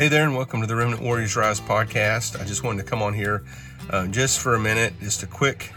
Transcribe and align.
Hey 0.00 0.08
there, 0.08 0.24
and 0.24 0.34
welcome 0.34 0.62
to 0.62 0.66
the 0.66 0.74
Remnant 0.74 1.02
Warriors 1.02 1.36
Rise 1.36 1.60
podcast. 1.60 2.40
I 2.40 2.46
just 2.46 2.64
wanted 2.64 2.82
to 2.82 2.88
come 2.88 3.02
on 3.02 3.12
here 3.12 3.44
uh, 3.90 4.06
just 4.06 4.40
for 4.40 4.54
a 4.54 4.58
minute, 4.58 4.94
just 5.00 5.22
a 5.22 5.26
quick 5.26 5.74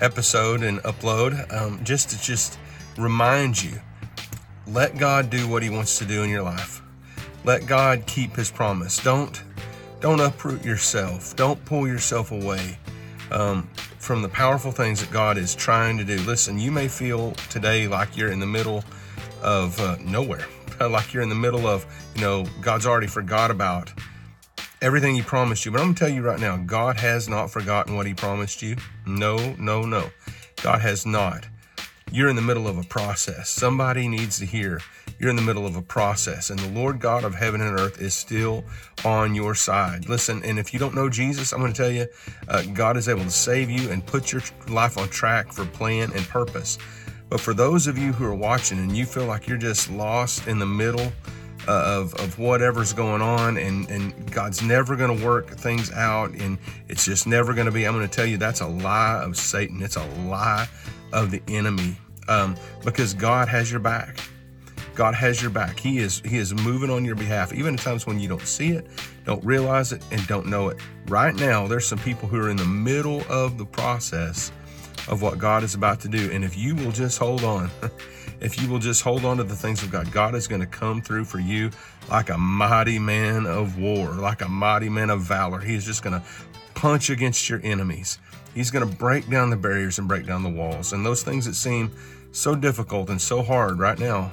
episode 0.00 0.62
and 0.62 0.78
upload, 0.84 1.52
um, 1.52 1.82
just 1.82 2.08
to 2.10 2.22
just 2.22 2.56
remind 2.96 3.60
you 3.60 3.80
let 4.68 4.96
God 4.96 5.28
do 5.28 5.48
what 5.48 5.64
He 5.64 5.70
wants 5.70 5.98
to 5.98 6.04
do 6.04 6.22
in 6.22 6.30
your 6.30 6.44
life. 6.44 6.82
Let 7.42 7.66
God 7.66 8.06
keep 8.06 8.36
His 8.36 8.48
promise. 8.48 9.02
Don't 9.02 9.42
don't 9.98 10.20
uproot 10.20 10.64
yourself. 10.64 11.34
Don't 11.34 11.64
pull 11.64 11.88
yourself 11.88 12.30
away 12.30 12.78
um, 13.32 13.68
from 13.98 14.22
the 14.22 14.28
powerful 14.28 14.70
things 14.70 15.00
that 15.00 15.10
God 15.10 15.36
is 15.36 15.52
trying 15.52 15.98
to 15.98 16.04
do. 16.04 16.18
Listen, 16.18 16.60
you 16.60 16.70
may 16.70 16.86
feel 16.86 17.32
today 17.50 17.88
like 17.88 18.16
you're 18.16 18.30
in 18.30 18.38
the 18.38 18.46
middle 18.46 18.84
of 19.42 19.80
uh, 19.80 19.96
nowhere 20.00 20.46
like 20.90 21.12
you're 21.12 21.22
in 21.22 21.28
the 21.28 21.34
middle 21.34 21.66
of, 21.66 21.86
you 22.14 22.20
know, 22.20 22.46
God's 22.60 22.86
already 22.86 23.06
forgot 23.06 23.50
about 23.50 23.92
everything 24.80 25.14
He 25.14 25.22
promised 25.22 25.64
you. 25.64 25.72
But 25.72 25.80
I'm 25.80 25.86
going 25.86 25.94
to 25.94 25.98
tell 26.00 26.08
you 26.08 26.22
right 26.22 26.40
now, 26.40 26.56
God 26.56 26.96
has 26.96 27.28
not 27.28 27.50
forgotten 27.50 27.96
what 27.96 28.06
He 28.06 28.14
promised 28.14 28.62
you. 28.62 28.76
No, 29.06 29.54
no, 29.58 29.82
no. 29.82 30.10
God 30.62 30.80
has 30.80 31.06
not. 31.06 31.46
You're 32.12 32.28
in 32.28 32.36
the 32.36 32.42
middle 32.42 32.68
of 32.68 32.78
a 32.78 32.84
process. 32.84 33.48
Somebody 33.48 34.08
needs 34.08 34.38
to 34.38 34.46
hear 34.46 34.80
you're 35.18 35.30
in 35.30 35.36
the 35.36 35.42
middle 35.42 35.66
of 35.66 35.76
a 35.76 35.82
process, 35.82 36.50
and 36.50 36.58
the 36.58 36.68
Lord 36.68 37.00
God 37.00 37.24
of 37.24 37.34
heaven 37.34 37.60
and 37.60 37.78
earth 37.78 38.00
is 38.00 38.14
still 38.14 38.64
on 39.04 39.34
your 39.34 39.54
side. 39.54 40.08
Listen, 40.08 40.42
and 40.44 40.58
if 40.58 40.72
you 40.72 40.78
don't 40.78 40.94
know 40.94 41.08
Jesus, 41.08 41.52
I'm 41.52 41.60
going 41.60 41.72
to 41.72 41.76
tell 41.76 41.90
you, 41.90 42.06
uh, 42.48 42.62
God 42.72 42.96
is 42.96 43.08
able 43.08 43.22
to 43.22 43.30
save 43.30 43.70
you 43.70 43.90
and 43.90 44.04
put 44.04 44.32
your 44.32 44.42
life 44.68 44.98
on 44.98 45.08
track 45.08 45.52
for 45.52 45.64
plan 45.64 46.12
and 46.14 46.26
purpose. 46.28 46.78
But 47.28 47.40
for 47.40 47.54
those 47.54 47.86
of 47.86 47.98
you 47.98 48.12
who 48.12 48.24
are 48.24 48.34
watching 48.34 48.78
and 48.78 48.96
you 48.96 49.06
feel 49.06 49.26
like 49.26 49.48
you're 49.48 49.58
just 49.58 49.90
lost 49.90 50.46
in 50.46 50.58
the 50.58 50.66
middle 50.66 51.12
uh, 51.66 52.00
of, 52.00 52.14
of 52.14 52.38
whatever's 52.38 52.92
going 52.92 53.22
on 53.22 53.56
and, 53.56 53.88
and 53.88 54.32
God's 54.32 54.62
never 54.62 54.96
going 54.96 55.16
to 55.18 55.24
work 55.24 55.48
things 55.48 55.90
out 55.92 56.30
and 56.32 56.58
it's 56.88 57.04
just 57.04 57.26
never 57.26 57.54
going 57.54 57.66
to 57.66 57.72
be, 57.72 57.86
I'm 57.86 57.94
going 57.94 58.06
to 58.06 58.14
tell 58.14 58.26
you 58.26 58.36
that's 58.36 58.60
a 58.60 58.66
lie 58.66 59.22
of 59.22 59.36
Satan. 59.36 59.82
It's 59.82 59.96
a 59.96 60.06
lie 60.26 60.68
of 61.12 61.30
the 61.30 61.42
enemy 61.48 61.96
um, 62.28 62.56
because 62.84 63.14
God 63.14 63.48
has 63.48 63.70
your 63.70 63.80
back. 63.80 64.18
God 64.94 65.14
has 65.14 65.42
your 65.42 65.50
back. 65.50 65.78
He 65.78 65.98
is 65.98 66.22
He 66.24 66.36
is 66.36 66.54
moving 66.54 66.88
on 66.88 67.04
your 67.04 67.16
behalf, 67.16 67.52
even 67.52 67.74
at 67.74 67.80
times 67.80 68.06
when 68.06 68.20
you 68.20 68.28
don't 68.28 68.46
see 68.46 68.70
it, 68.70 68.86
don't 69.24 69.44
realize 69.44 69.92
it, 69.92 70.04
and 70.12 70.24
don't 70.28 70.46
know 70.46 70.68
it. 70.68 70.78
Right 71.08 71.34
now, 71.34 71.66
there's 71.66 71.86
some 71.86 71.98
people 71.98 72.28
who 72.28 72.40
are 72.40 72.48
in 72.48 72.56
the 72.56 72.64
middle 72.64 73.22
of 73.28 73.58
the 73.58 73.64
process 73.64 74.52
of 75.08 75.22
what 75.22 75.38
God 75.38 75.62
is 75.62 75.74
about 75.74 76.00
to 76.00 76.08
do. 76.08 76.30
And 76.30 76.44
if 76.44 76.56
you 76.56 76.74
will 76.74 76.92
just 76.92 77.18
hold 77.18 77.44
on, 77.44 77.70
if 78.40 78.60
you 78.60 78.68
will 78.68 78.78
just 78.78 79.02
hold 79.02 79.24
on 79.24 79.36
to 79.38 79.44
the 79.44 79.56
things 79.56 79.82
of 79.82 79.90
God, 79.90 80.10
God 80.12 80.34
is 80.34 80.46
going 80.46 80.60
to 80.60 80.66
come 80.66 81.02
through 81.02 81.24
for 81.24 81.38
you 81.38 81.70
like 82.08 82.30
a 82.30 82.38
mighty 82.38 82.98
man 82.98 83.46
of 83.46 83.78
war, 83.78 84.10
like 84.12 84.42
a 84.42 84.48
mighty 84.48 84.88
man 84.88 85.10
of 85.10 85.20
valor. 85.20 85.60
He 85.60 85.74
is 85.74 85.84
just 85.84 86.02
going 86.02 86.20
to 86.20 86.26
punch 86.74 87.10
against 87.10 87.48
your 87.48 87.60
enemies. 87.62 88.18
He's 88.54 88.70
going 88.70 88.88
to 88.88 88.96
break 88.96 89.28
down 89.28 89.50
the 89.50 89.56
barriers 89.56 89.98
and 89.98 90.06
break 90.06 90.26
down 90.26 90.42
the 90.42 90.50
walls. 90.50 90.92
And 90.92 91.04
those 91.04 91.22
things 91.22 91.44
that 91.46 91.54
seem 91.54 91.90
so 92.32 92.54
difficult 92.54 93.10
and 93.10 93.20
so 93.20 93.42
hard 93.42 93.78
right 93.78 93.98
now, 93.98 94.30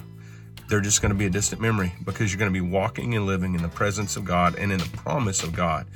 they're 0.67 0.81
just 0.81 1.01
going 1.01 1.11
to 1.11 1.17
be 1.17 1.25
a 1.25 1.29
distant 1.29 1.61
memory 1.61 1.93
because 2.05 2.31
you're 2.31 2.39
going 2.39 2.53
to 2.53 2.59
be 2.59 2.65
walking 2.65 3.15
and 3.15 3.25
living 3.25 3.55
in 3.55 3.61
the 3.61 3.69
presence 3.69 4.15
of 4.15 4.23
God 4.23 4.55
and 4.55 4.71
in 4.71 4.77
the 4.77 4.89
promise 4.97 5.43
of 5.43 5.53
God 5.53 5.87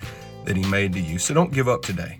that 0.45 0.57
He 0.57 0.67
made 0.69 0.93
to 0.93 0.99
you. 0.99 1.17
So 1.17 1.33
don't 1.33 1.51
give 1.51 1.67
up 1.67 1.81
today. 1.81 2.19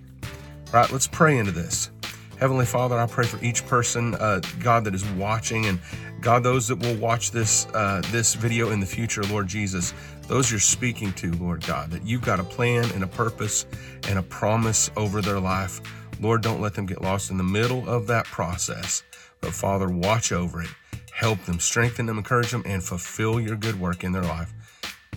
All 0.68 0.82
right, 0.82 0.92
let's 0.92 1.08
pray 1.08 1.38
into 1.38 1.52
this. 1.52 1.92
Heavenly 2.40 2.66
Father, 2.66 3.00
I 3.00 3.08
pray 3.08 3.26
for 3.26 3.44
each 3.44 3.66
person, 3.66 4.16
uh, 4.16 4.42
God, 4.60 4.84
that 4.84 4.94
is 4.94 5.06
watching, 5.12 5.68
and 5.68 5.80
God, 6.20 6.44
those 6.44 6.68
that 6.68 6.80
will 6.80 6.96
watch 6.98 7.32
this 7.32 7.66
uh, 7.68 8.02
this 8.12 8.34
video 8.34 8.72
in 8.72 8.80
the 8.80 8.86
future, 8.86 9.24
Lord 9.24 9.48
Jesus, 9.48 9.94
those 10.28 10.52
you're 10.52 10.60
speaking 10.60 11.14
to, 11.14 11.32
Lord 11.34 11.66
God, 11.66 11.92
that 11.92 12.06
you've 12.06 12.24
got 12.24 12.40
a 12.40 12.44
plan 12.44 12.86
and 12.94 13.04
a 13.04 13.08
purpose 13.08 13.66
and 14.10 14.20
a 14.20 14.24
promise 14.24 14.92
over 14.98 15.22
their 15.22 15.40
life. 15.40 15.82
Lord, 16.20 16.42
don't 16.42 16.62
let 16.62 16.74
them 16.74 16.86
get 16.86 17.02
lost 17.02 17.32
in 17.32 17.38
the 17.38 17.44
middle 17.44 17.88
of 17.88 18.08
that 18.08 18.26
process. 18.26 19.04
But 19.40 19.54
Father, 19.54 19.88
watch 19.88 20.32
over 20.32 20.62
it, 20.62 20.70
help 21.14 21.44
them, 21.46 21.60
strengthen 21.60 22.06
them, 22.06 22.18
encourage 22.18 22.52
them, 22.52 22.64
and 22.66 22.84
fulfill 22.84 23.40
your 23.40 23.56
good 23.56 23.80
work 23.80 24.04
in 24.04 24.12
their 24.12 24.24
life. 24.24 24.52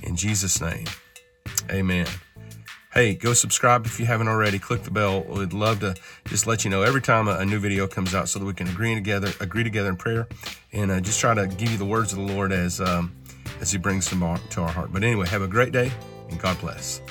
In 0.02 0.14
Jesus' 0.14 0.60
name, 0.60 0.84
amen. 1.70 2.06
Hey, 2.94 3.14
go 3.14 3.34
subscribe 3.34 3.84
if 3.84 4.00
you 4.00 4.06
haven't 4.06 4.28
already. 4.28 4.58
Click 4.58 4.82
the 4.82 4.90
bell. 4.90 5.22
We'd 5.22 5.52
love 5.52 5.80
to 5.80 5.94
just 6.26 6.46
let 6.46 6.64
you 6.64 6.70
know 6.70 6.82
every 6.82 7.02
time 7.02 7.28
a, 7.28 7.44
new 7.44 7.58
video 7.58 7.86
comes 7.86 8.14
out, 8.14 8.30
so 8.30 8.38
that 8.38 8.46
we 8.46 8.54
can 8.54 8.66
agree 8.66 8.94
together, 8.94 9.30
agree 9.40 9.62
together 9.62 9.90
in 9.90 9.96
prayer, 9.96 10.26
and 10.72 10.90
uh, 10.90 10.98
just 10.98 11.20
try 11.20 11.34
to 11.34 11.46
give 11.46 11.70
you 11.70 11.76
the 11.76 11.84
words 11.84 12.14
of 12.14 12.18
the 12.18 12.24
Lord 12.24 12.50
as 12.50 12.80
um, 12.80 13.14
as 13.60 13.70
He 13.70 13.76
brings 13.76 14.08
them 14.08 14.20
to 14.20 14.60
our 14.62 14.70
heart. 14.70 14.90
But 14.90 15.04
anyway, 15.04 15.28
have 15.28 15.42
a 15.42 15.46
great 15.46 15.70
day, 15.70 15.92
and 16.30 16.40
God 16.40 16.58
bless. 16.60 17.02